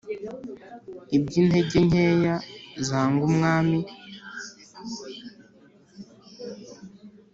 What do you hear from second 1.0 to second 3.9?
iby'intege nkeya zanga umwami!